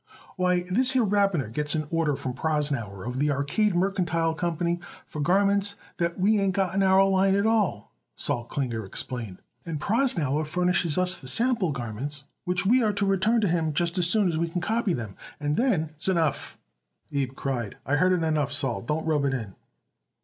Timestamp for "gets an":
1.53-1.85